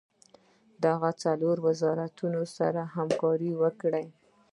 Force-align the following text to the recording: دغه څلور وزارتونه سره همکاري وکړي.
دغه 0.85 1.09
څلور 1.23 1.57
وزارتونه 1.67 2.41
سره 2.57 2.81
همکاري 2.95 3.51
وکړي. 3.61 4.05